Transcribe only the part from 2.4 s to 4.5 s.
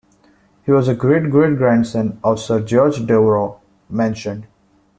George Devereux mentioned.